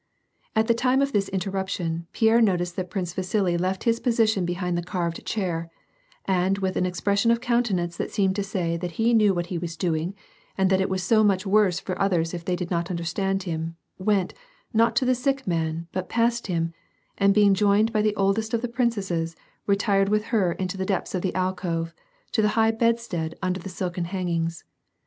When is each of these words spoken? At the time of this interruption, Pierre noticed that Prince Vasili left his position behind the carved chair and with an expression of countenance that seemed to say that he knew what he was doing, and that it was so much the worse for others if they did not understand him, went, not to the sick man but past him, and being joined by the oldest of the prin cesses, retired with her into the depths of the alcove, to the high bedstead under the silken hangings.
At 0.55 0.65
the 0.65 0.73
time 0.73 0.99
of 1.03 1.11
this 1.13 1.29
interruption, 1.29 2.07
Pierre 2.11 2.41
noticed 2.41 2.75
that 2.75 2.89
Prince 2.89 3.13
Vasili 3.13 3.55
left 3.55 3.83
his 3.83 3.99
position 3.99 4.47
behind 4.47 4.75
the 4.75 4.81
carved 4.81 5.23
chair 5.27 5.69
and 6.25 6.57
with 6.57 6.75
an 6.75 6.87
expression 6.87 7.29
of 7.29 7.39
countenance 7.39 7.97
that 7.97 8.09
seemed 8.09 8.35
to 8.37 8.43
say 8.43 8.77
that 8.77 8.93
he 8.93 9.13
knew 9.13 9.31
what 9.31 9.45
he 9.53 9.59
was 9.59 9.77
doing, 9.77 10.15
and 10.57 10.71
that 10.71 10.81
it 10.81 10.89
was 10.89 11.03
so 11.03 11.23
much 11.23 11.43
the 11.43 11.49
worse 11.49 11.79
for 11.79 12.01
others 12.01 12.33
if 12.33 12.43
they 12.43 12.55
did 12.55 12.71
not 12.71 12.89
understand 12.89 13.43
him, 13.43 13.75
went, 13.99 14.33
not 14.73 14.95
to 14.95 15.05
the 15.05 15.13
sick 15.13 15.45
man 15.45 15.87
but 15.91 16.09
past 16.09 16.47
him, 16.47 16.73
and 17.19 17.35
being 17.35 17.53
joined 17.53 17.93
by 17.93 18.01
the 18.01 18.15
oldest 18.15 18.55
of 18.55 18.63
the 18.63 18.67
prin 18.67 18.89
cesses, 18.89 19.35
retired 19.67 20.09
with 20.09 20.23
her 20.33 20.53
into 20.53 20.77
the 20.77 20.83
depths 20.85 21.13
of 21.13 21.21
the 21.21 21.35
alcove, 21.35 21.93
to 22.31 22.41
the 22.41 22.47
high 22.57 22.71
bedstead 22.71 23.37
under 23.43 23.59
the 23.59 23.69
silken 23.69 24.05
hangings. 24.05 24.63